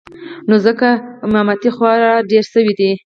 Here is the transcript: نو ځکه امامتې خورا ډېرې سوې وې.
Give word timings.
نو 0.47 0.55
ځکه 0.65 0.89
امامتې 1.25 1.69
خورا 1.75 2.11
ډېرې 2.29 2.47
سوې 2.51 2.63
وې. 2.77 2.91